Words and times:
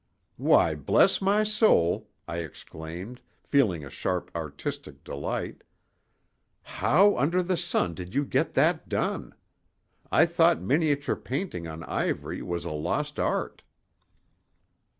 "Why, 0.37 0.73
bless 0.73 1.21
my 1.21 1.43
soul!" 1.43 2.09
I 2.27 2.37
exclaimed, 2.37 3.21
feeling 3.43 3.85
a 3.85 3.89
sharp 3.91 4.31
artistic 4.35 5.03
delight—"how 5.03 7.15
under 7.17 7.43
the 7.43 7.55
sun 7.55 7.93
did 7.93 8.15
you 8.15 8.25
get 8.25 8.55
that 8.55 8.89
done? 8.89 9.35
I 10.11 10.25
thought 10.25 10.59
miniature 10.59 11.15
painting 11.15 11.67
on 11.67 11.83
ivory 11.83 12.41
was 12.41 12.65
a 12.65 12.71
lost 12.71 13.19
art." 13.19 13.61